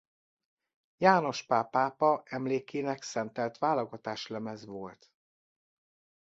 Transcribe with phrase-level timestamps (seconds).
[0.97, 5.11] János Pál pápa emlékének szentelt válogatáslemez volt.